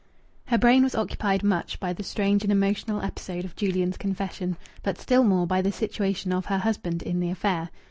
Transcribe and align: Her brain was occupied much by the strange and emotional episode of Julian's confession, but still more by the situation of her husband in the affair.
Her 0.47 0.57
brain 0.57 0.81
was 0.81 0.95
occupied 0.95 1.43
much 1.43 1.79
by 1.79 1.93
the 1.93 2.01
strange 2.01 2.41
and 2.41 2.51
emotional 2.51 3.03
episode 3.03 3.45
of 3.45 3.55
Julian's 3.55 3.97
confession, 3.97 4.57
but 4.81 4.97
still 4.97 5.23
more 5.23 5.45
by 5.45 5.61
the 5.61 5.71
situation 5.71 6.33
of 6.33 6.47
her 6.47 6.57
husband 6.57 7.03
in 7.03 7.19
the 7.19 7.29
affair. 7.29 7.69